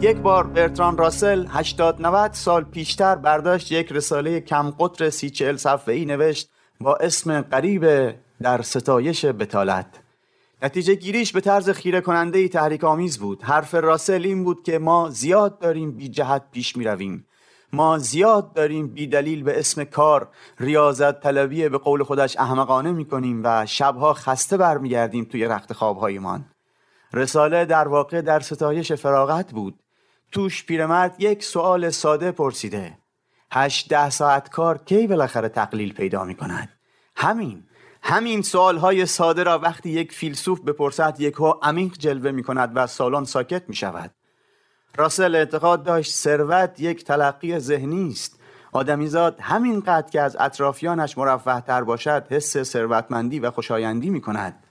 [0.00, 5.56] یک بار برتران راسل 80 90 سال پیشتر برداشت یک رساله کم قطر سی چهل
[5.56, 9.86] صفحه ای نوشت با اسم قریب در ستایش بتالت.
[10.62, 13.42] نتیجه گیریش به طرز خیره کننده تحریک آمیز بود.
[13.42, 17.26] حرف راسل این بود که ما زیاد داریم بی جهت پیش می رویم
[17.72, 20.28] ما زیاد داریم بی دلیل به اسم کار
[20.60, 26.44] ریاضت طلبی به قول خودش احمقانه می کنیم و شبها خسته برمیگردیم توی رخت خوابهایمان
[27.12, 29.78] رساله در واقع در ستایش فراغت بود.
[30.32, 32.98] توش پیرمرد یک سوال ساده پرسیده.
[33.52, 36.68] هشت ده ساعت کار کی بالاخره تقلیل پیدا می کند
[37.16, 37.64] همین.
[38.02, 42.72] همین سوال های ساده را وقتی یک فیلسوف بپرسد یک ها عمیق جلوه می کند
[42.74, 44.10] و سالن ساکت می شود
[44.96, 48.40] راسل اعتقاد داشت ثروت یک تلقی ذهنی است.
[48.72, 54.64] آدمیزاد همین قد که از اطرافیانش مرفه تر باشد حس ثروتمندی و خوشایندی می کند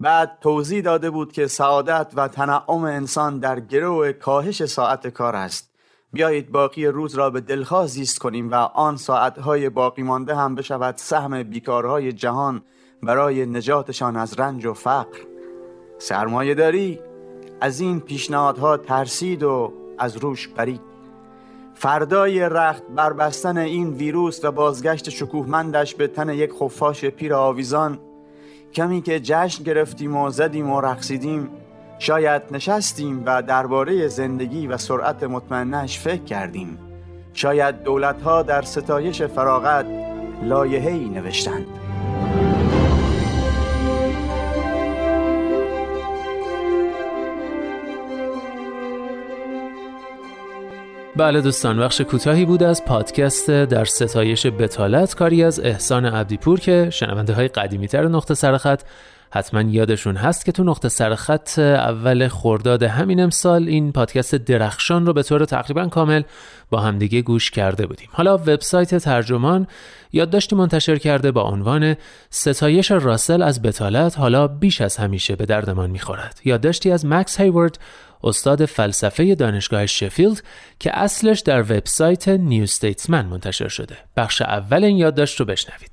[0.00, 5.70] بعد توضیح داده بود که سعادت و تنعم انسان در گروه کاهش ساعت کار است.
[6.12, 10.96] بیایید باقی روز را به دلخواه زیست کنیم و آن ساعتهای باقی مانده هم بشود
[10.96, 12.62] سهم بیکارهای جهان
[13.02, 15.18] برای نجاتشان از رنج و فقر.
[15.98, 17.00] سرمایه داری
[17.60, 20.80] از این پیشنهادها ترسید و از روش برید.
[21.74, 27.98] فردای رخت بربستن این ویروس و بازگشت شکوهمندش به تن یک خفاش پیر آویزان
[28.72, 31.48] کمی که جشن گرفتیم و زدیم و رقصیدیم
[31.98, 36.78] شاید نشستیم و درباره زندگی و سرعت مطمئنش فکر کردیم.
[37.32, 39.86] شاید دولتها در ستایش فراغت
[40.42, 41.66] لایحه‌ای نوشتند.
[51.18, 56.90] بله دوستان بخش کوتاهی بود از پادکست در ستایش بتالت کاری از احسان عبدیپور که
[56.92, 58.82] شنونده های قدیمی تر نقطه سرخط
[59.30, 65.12] حتما یادشون هست که تو نقطه سرخط اول خرداد همین امسال این پادکست درخشان رو
[65.12, 66.22] به طور تقریبا کامل
[66.70, 68.08] با همدیگه گوش کرده بودیم.
[68.12, 69.66] حالا وبسایت ترجمان
[70.12, 71.96] یادداشتی منتشر کرده با عنوان
[72.30, 76.40] ستایش راسل از بتالت حالا بیش از همیشه به دردمان می‌خورد.
[76.44, 77.78] یادداشتی از مکس هیورد
[78.24, 80.42] استاد فلسفه دانشگاه شفیلد
[80.78, 83.96] که اصلش در وبسایت نیو ستیتسمن منتشر شده.
[84.16, 85.90] بخش اول این یادداشت رو بشنوید.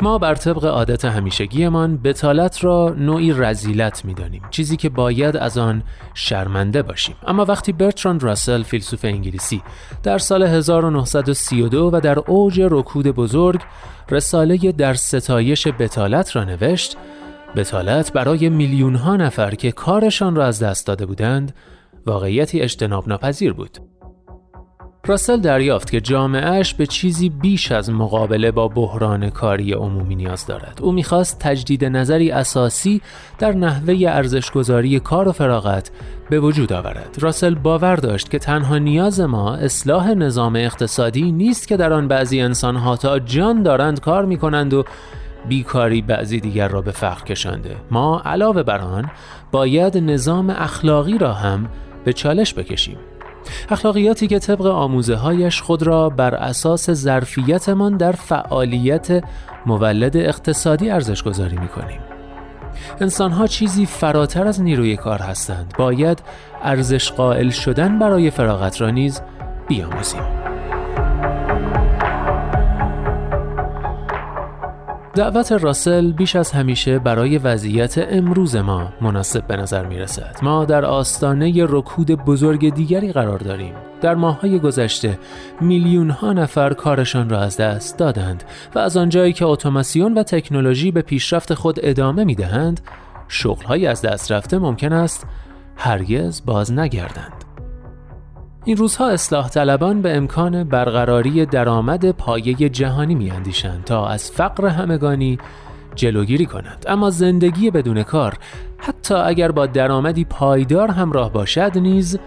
[0.00, 5.82] ما بر طبق عادت همیشگیمان بتالت را نوعی رزیلت می‌دانیم چیزی که باید از آن
[6.14, 7.16] شرمنده باشیم.
[7.26, 9.62] اما وقتی برتراند راسل فیلسوف انگلیسی
[10.02, 13.60] در سال 1932 و در اوج رکود بزرگ
[14.10, 16.96] رساله در ستایش بتالت را نوشت
[17.56, 21.54] بتالت برای میلیون ها نفر که کارشان را از دست داده بودند
[22.06, 23.93] واقعیتی اجتناب ناپذیر بود.
[25.06, 30.78] راسل دریافت که جامعهش به چیزی بیش از مقابله با بحران کاری عمومی نیاز دارد.
[30.82, 33.02] او می‌خواست تجدید نظری اساسی
[33.38, 35.90] در نحوه ارزشگذاری کار و فراغت
[36.30, 37.16] به وجود آورد.
[37.20, 42.40] راسل باور داشت که تنها نیاز ما اصلاح نظام اقتصادی نیست که در آن بعضی
[42.40, 44.84] انسانها تا جان دارند کار می‌کنند و
[45.48, 47.76] بیکاری بعضی دیگر را به فقر کشانده.
[47.90, 49.10] ما علاوه بر آن
[49.52, 51.68] باید نظام اخلاقی را هم
[52.04, 52.96] به چالش بکشیم.
[53.70, 59.24] اخلاقیاتی که طبق آموزه هایش خود را بر اساس ظرفیتمان در فعالیت
[59.66, 62.00] مولد اقتصادی ارزش گذاری می کنیم.
[63.00, 65.74] انسان ها چیزی فراتر از نیروی کار هستند.
[65.78, 66.22] باید
[66.62, 69.20] ارزش قائل شدن برای فراغت را نیز
[69.68, 70.53] بیاموزیم.
[75.14, 80.36] دعوت راسل بیش از همیشه برای وضعیت امروز ما مناسب به نظر می رسد.
[80.42, 83.74] ما در آستانه رکود بزرگ دیگری قرار داریم.
[84.00, 85.18] در ماههای گذشته
[85.60, 88.44] میلیون ها نفر کارشان را از دست دادند
[88.74, 92.80] و از آنجایی که اتوماسیون و تکنولوژی به پیشرفت خود ادامه می دهند،
[93.28, 95.26] شغلهایی از دست رفته ممکن است
[95.76, 97.43] هرگز باز نگردند.
[98.66, 105.38] این روزها اصلاح طلبان به امکان برقراری درآمد پایه جهانی میاندیشند تا از فقر همگانی
[105.94, 106.84] جلوگیری کنند.
[106.88, 108.38] اما زندگی بدون کار
[108.78, 112.18] حتی اگر با درآمدی پایدار همراه باشد نیز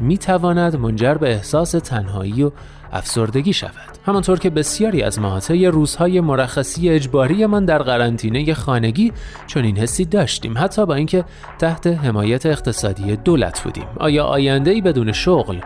[0.00, 2.50] می تواند منجر به احساس تنهایی و
[2.92, 3.98] افسردگی شود.
[4.06, 9.12] همانطور که بسیاری از ما طی روزهای مرخصی اجباری من در قرنطینه خانگی
[9.46, 11.24] چون این حسی داشتیم حتی با اینکه
[11.58, 13.86] تحت حمایت اقتصادی دولت بودیم.
[13.98, 15.56] آیا آینده ای بدون شغل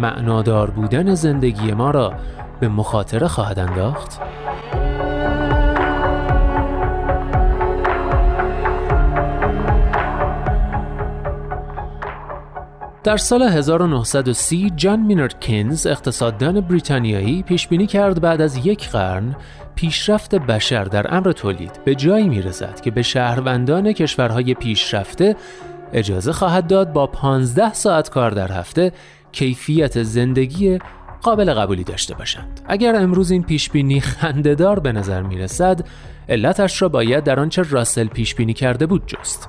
[0.00, 2.12] معنادار بودن زندگی ما را
[2.60, 4.20] به مخاطره خواهد انداخت؟
[13.04, 19.36] در سال 1930 جان مینارد کینز اقتصاددان بریتانیایی پیش بینی کرد بعد از یک قرن
[19.74, 25.36] پیشرفت بشر در امر تولید به جایی می‌رسد که به شهروندان کشورهای پیشرفته
[25.92, 28.92] اجازه خواهد داد با 15 ساعت کار در هفته
[29.32, 30.78] کیفیت زندگی
[31.22, 32.60] قابل قبولی داشته باشند.
[32.66, 35.86] اگر امروز این پیش بینی خندهدار به نظر می رسد،
[36.28, 39.48] علتش را باید در آنچه راسل پیش بینی کرده بود جست.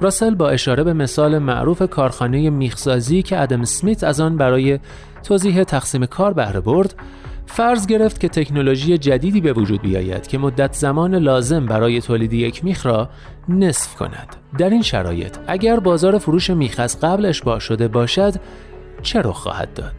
[0.00, 4.78] راسل با اشاره به مثال معروف کارخانه میخسازی که ادم سمیت از آن برای
[5.22, 6.94] توضیح تقسیم کار بهره برد
[7.46, 12.64] فرض گرفت که تکنولوژی جدیدی به وجود بیاید که مدت زمان لازم برای تولید یک
[12.64, 13.08] میخ را
[13.48, 18.34] نصف کند در این شرایط اگر بازار فروش میخ از قبل اشباع شده باشد
[19.02, 19.94] چه رخ خواهد داد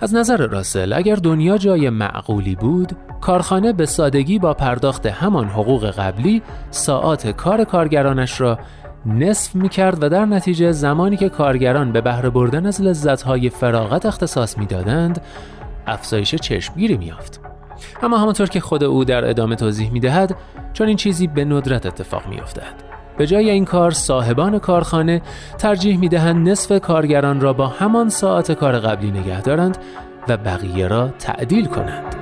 [0.00, 5.90] از نظر راسل اگر دنیا جای معقولی بود کارخانه به سادگی با پرداخت همان حقوق
[5.90, 8.58] قبلی ساعات کار کارگرانش را
[9.06, 14.06] نصف می کرد و در نتیجه زمانی که کارگران به بهره بردن از لذتهای فراغت
[14.06, 15.20] اختصاص می‌دادند
[15.86, 17.40] افزایش چشمگیری میافت
[18.02, 20.36] اما همانطور که خود او در ادامه توضیح می دهد
[20.72, 22.91] چون این چیزی به ندرت اتفاق می افتد.
[23.16, 25.22] به جای این کار صاحبان کارخانه
[25.58, 29.78] ترجیح می دهند نصف کارگران را با همان ساعت کار قبلی نگه دارند
[30.28, 32.16] و بقیه را تعدیل کنند.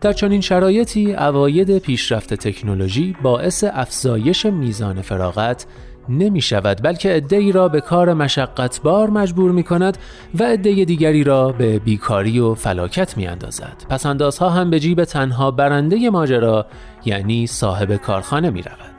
[0.00, 5.66] در چنین شرایطی اواید پیشرفت تکنولوژی باعث افزایش میزان فراغت
[6.08, 9.98] نمی شود بلکه ای را به کار مشقتبار مجبور می کند
[10.38, 13.84] و عده دیگری را به بیکاری و فلاکت می اندازد.
[13.88, 16.66] پس اندازها هم به جیب تنها برنده ماجرا
[17.04, 18.94] یعنی صاحب کارخانه می رود.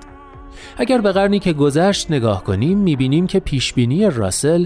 [0.77, 4.65] اگر به قرنی که گذشت نگاه کنیم می بینیم که پیشبینی راسل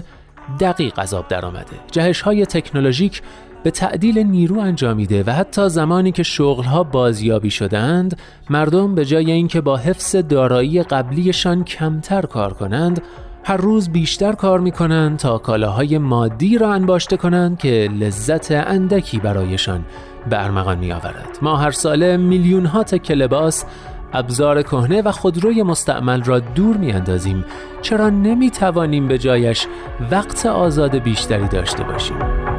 [0.60, 1.76] دقیق از آب درآمده.
[1.92, 3.22] جهش های تکنولوژیک
[3.62, 8.16] به تعدیل نیرو انجامیده و حتی زمانی که شغلها بازیابی شدند
[8.50, 13.02] مردم به جای اینکه با حفظ دارایی قبلیشان کمتر کار کنند
[13.44, 19.18] هر روز بیشتر کار می کنند تا کالاهای مادی را انباشته کنند که لذت اندکی
[19.18, 19.84] برایشان
[20.30, 21.38] به ارمغان می آورد.
[21.42, 23.64] ما هر ساله میلیون ها تکه لباس
[24.12, 27.44] ابزار کهنه و خودروی مستعمل را دور می اندازیم
[27.82, 29.66] چرا نمی توانیم به جایش
[30.10, 32.49] وقت آزاد بیشتری داشته باشیم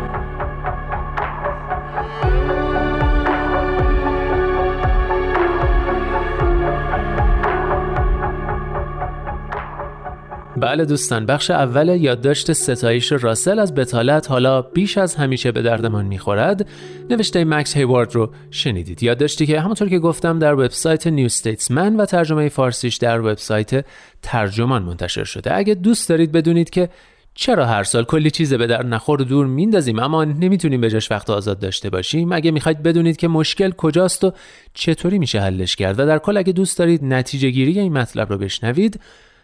[10.62, 16.06] بله دوستان بخش اول یادداشت ستایش راسل از بتالت حالا بیش از همیشه به دردمان
[16.06, 16.68] می‌خورد
[17.10, 19.04] نوشته مکس هیوارد رو شنیدید.
[19.04, 23.86] یادداشتی که همونطور که گفتم در وبسایت نیو ستیتسمن و ترجمه فارسیش در وبسایت
[24.22, 25.58] ترجمان منتشر شده.
[25.58, 26.90] اگه دوست دارید بدونید که
[27.36, 31.12] چرا هر سال کلی چیز به در نخور و دور میندازیم اما نمی‌تونیم به جاش
[31.12, 32.32] وقت آزاد داشته باشیم.
[32.32, 34.34] اگه می‌خواید بدونید که مشکل کجاست و
[34.74, 38.38] چطوری میشه حلش کرد و در کل اگه دوست دارید نتیجه گیری این مطلب رو
[38.38, 39.00] بشنوید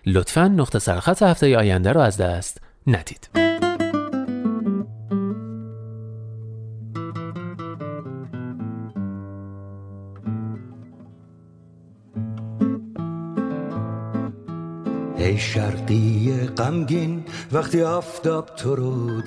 [0.07, 3.30] لطفا نقطه سرخط هفته آینده رو از دست ندید.
[15.18, 19.21] ای شرقی غمگین وقتی آفتاب تو رو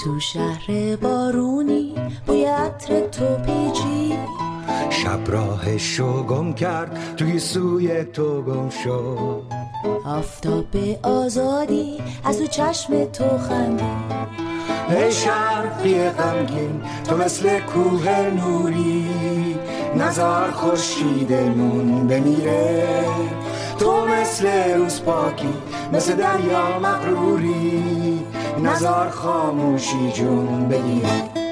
[0.00, 1.94] تو شهر بارونی
[2.26, 4.18] بوی عطر تو پیچی
[5.02, 9.42] شب راهشو گم کرد توی سوی تو گم شد
[10.04, 13.84] آفتاب آزادی از تو چشم تو خندی.
[14.88, 19.06] ای شرقی غمگین تو مثل کوه نوری
[19.96, 22.86] نظر خورشیدمون بمیره.
[23.78, 25.54] تو مثل روز پاکی
[25.92, 28.24] مثل دریا مغروری
[28.62, 31.45] نظر خاموشی جون بگیره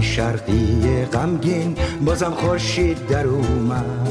[0.00, 1.76] ای شرقی غمگین
[2.06, 4.08] بازم خورشید در اومد.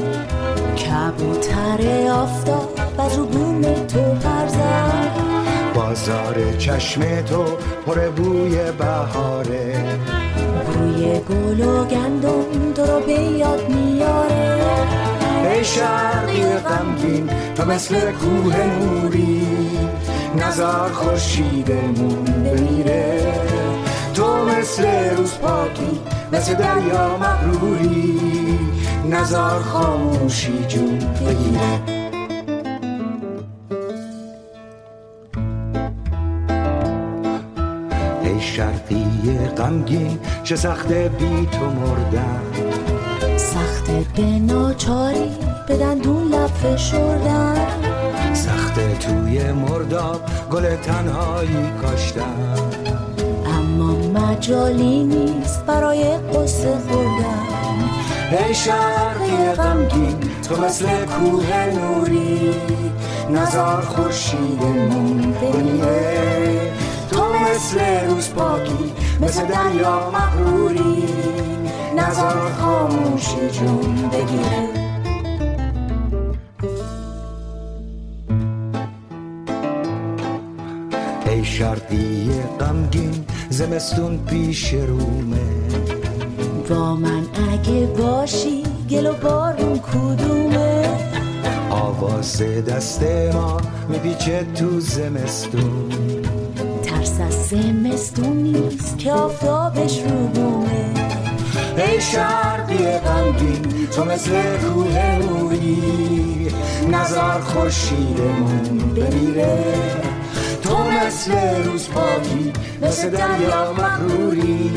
[0.76, 5.10] کبوتر آفتاب از رو بوم تو پرزد.
[5.74, 7.44] بازار چشم تو
[7.86, 9.84] پر بوی بهاره.
[10.66, 14.60] بوی گل و گندم تو رو به یاد میاره.
[15.44, 19.46] ای شرقی غمگین تو مثل کوه نوری
[20.36, 23.49] نظر خورشیدمون بمیره.
[24.14, 26.00] تو مثل روز پاکی
[26.32, 28.58] مثل دریا مغروری.
[29.10, 32.00] نزار خاموشی جون بگیره.
[38.22, 39.04] ای شرقی
[39.56, 42.40] غمگین چه سخته بی تو مردن.
[43.36, 45.30] سخته به ناچاری
[45.68, 47.66] به دندون لب فشردن.
[48.32, 52.89] سخته توی مرداب گل تنهایی کاشتن.
[54.40, 57.48] مجالی نیست برای قصه خوردن.
[58.30, 60.18] ای شرقی غمگین
[60.48, 62.54] تو مثل کوه نوری.
[63.30, 66.72] نزار خورشیدمون بمیره
[67.10, 71.04] تو مثل روز پاکی مثل دریا مغروری.
[71.96, 74.79] نزار خاموشی جون بگیره.
[81.40, 82.30] ای شرقی
[82.60, 85.36] غمگین زمستون پیش رومه.
[86.70, 90.88] با من اگه باشی گل و بارون کدومه؟
[91.70, 93.02] آواز دست
[93.34, 95.88] ما میپیچه تو زمستون.
[96.82, 100.94] ترس از زمستون نیست که آفتابش رو بومه.
[101.76, 106.48] ای شرقی غمگین تو مثل کوه نوری
[106.90, 110.09] نزار خورشیدمون بمیره.
[111.10, 112.52] مثل روز پاکی
[112.82, 114.70] مثل دریا مغروری.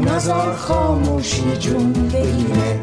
[0.00, 2.80] نزار خاموشی جون بگیره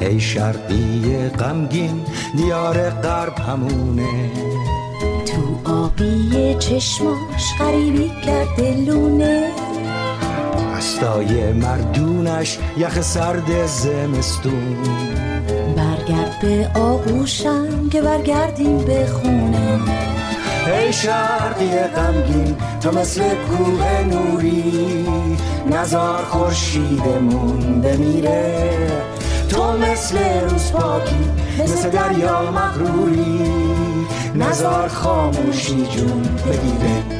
[0.00, 2.04] ای شرقی غمگین
[2.36, 4.30] دیار غرب همونه.
[5.26, 9.50] تو آبی چشماش غریبی کرده لونه.
[10.76, 15.25] استای مردونش یخ سرد زمستون.
[16.46, 19.80] به آغوشم که برگردیم به خونه.
[20.66, 25.06] ای شرقی غمگین تو مثل کوه نوری
[25.70, 28.68] نزار خورشیدمون بمیره
[29.48, 30.18] تو مثل
[30.50, 31.30] روز پاکی
[31.62, 33.50] مثل دریا مغروری
[34.34, 37.15] نزار خاموشی جون بگیره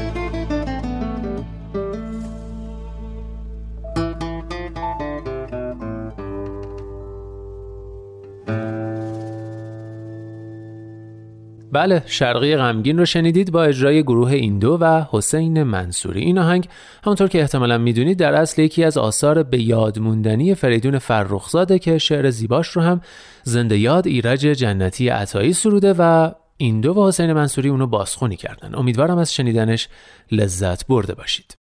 [11.76, 16.20] بله شرقی غمگین رو شنیدید با اجرای گروه ایندو و حسین منصوری.
[16.20, 16.68] این آهنگ
[17.04, 21.98] همونطور که احتمالا می‌دونید در اصل یکی از آثار به یاد موندنی فریدون فرخزاده که
[21.98, 23.00] شعر زیباش رو هم
[23.42, 28.74] زنده یاد ایرج جنتی عطایی سروده و ایندو و حسین منصوری اونو بازخونی کردن.
[28.74, 29.88] امیدوارم از شنیدنش
[30.32, 31.65] لذت برده باشید.